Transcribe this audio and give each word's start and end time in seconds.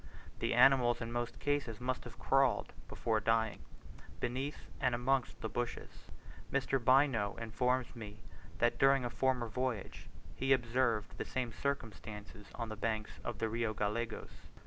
The 0.39 0.55
animals 0.55 0.99
in 0.99 1.11
most 1.11 1.37
cases 1.37 1.79
must 1.79 2.05
have 2.05 2.17
crawled, 2.17 2.73
before 2.87 3.19
dying, 3.19 3.59
beneath 4.19 4.65
and 4.79 4.95
amongst 4.95 5.39
the 5.41 5.47
bushes. 5.47 6.05
Mr. 6.51 6.83
Bynoe 6.83 7.37
informs 7.37 7.95
me 7.95 8.17
that 8.57 8.79
during 8.79 9.05
a 9.05 9.11
former 9.11 9.47
voyage 9.47 10.07
he 10.35 10.53
observed 10.53 11.19
the 11.19 11.25
same 11.25 11.53
circumstance 11.53 12.33
on 12.55 12.69
the 12.69 12.75
banks 12.75 13.19
of 13.23 13.37
the 13.37 13.47
Rio 13.47 13.75
Gallegos. 13.75 14.31